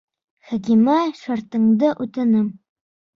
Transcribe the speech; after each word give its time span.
Хәкимә, 0.53 0.95
шартыңды 1.19 1.91
үтәнем. 2.07 2.49